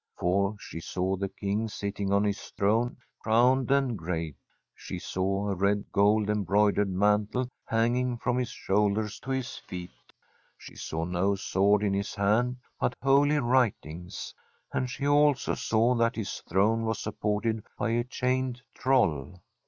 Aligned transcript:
For 0.17 0.55
she 0.59 0.79
saw 0.79 1.15
the 1.15 1.29
King 1.29 1.67
sitting 1.67 2.11
on 2.11 2.23
his 2.23 2.41
throne, 2.57 2.97
crowned 3.19 3.69
and 3.69 3.95
great; 3.95 4.35
she 4.73 4.97
saw 4.97 5.49
a 5.49 5.53
red, 5.53 5.91
gold 5.91 6.27
embroidered 6.27 6.89
mantle 6.89 7.47
hanging 7.65 8.17
from 8.17 8.39
his 8.39 8.49
shoulders 8.49 9.19
to 9.19 9.29
his 9.29 9.57
feet. 9.57 9.91
She 10.57 10.75
saw 10.75 11.05
no 11.05 11.35
sword 11.35 11.83
in 11.83 11.93
his 11.93 12.15
hand, 12.15 12.57
but 12.79 12.95
holy 13.03 13.37
writings; 13.37 14.33
and 14.73 14.89
she 14.89 15.05
also 15.07 15.53
saw 15.53 15.93
that 15.93 16.15
his 16.15 16.41
throne 16.49 16.83
was 16.85 16.97
supported 16.99 17.63
by 17.77 17.89
a 17.91 18.03
chained 18.03 18.63
troll. 18.73 19.37